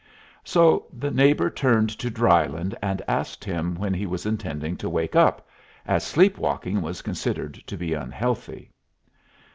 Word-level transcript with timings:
So 0.43 0.87
the 0.91 1.11
neighbor 1.11 1.51
turned 1.51 1.91
to 1.99 2.09
Drylyn 2.09 2.73
and 2.81 3.03
asked 3.07 3.45
him 3.45 3.75
when 3.75 3.93
he 3.93 4.07
was 4.07 4.25
intending 4.25 4.75
to 4.77 4.89
wake 4.89 5.15
up, 5.15 5.47
as 5.85 6.03
sleep 6.03 6.39
walking 6.39 6.81
was 6.81 7.03
considered 7.03 7.53
to 7.67 7.77
be 7.77 7.93
unhealthy. 7.93 8.71